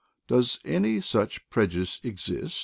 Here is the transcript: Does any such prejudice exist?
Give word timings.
Does 0.27 0.59
any 0.65 0.99
such 0.99 1.47
prejudice 1.51 1.99
exist? 2.03 2.57